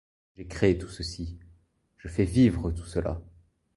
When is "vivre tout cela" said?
2.25-3.21